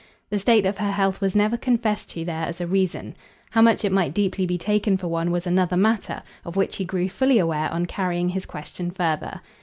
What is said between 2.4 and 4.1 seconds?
as a reason. How much it